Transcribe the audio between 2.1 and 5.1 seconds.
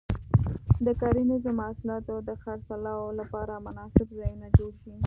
د خرڅلاو لپاره مناسب ځایونه جوړ شي.